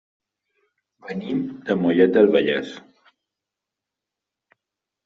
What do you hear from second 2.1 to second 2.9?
del Vallès.